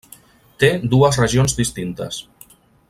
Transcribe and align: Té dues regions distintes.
Té 0.63 0.69
dues 0.95 1.21
regions 1.23 1.57
distintes. 1.61 2.21